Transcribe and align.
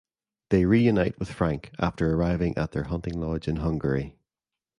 They 0.49 0.65
reunite 0.65 1.19
with 1.19 1.31
Frank 1.31 1.73
after 1.77 2.11
arriving 2.11 2.57
at 2.57 2.71
their 2.71 2.85
hunting 2.85 3.19
lodge 3.19 3.47
in 3.47 3.57
Hungary. 3.57 4.17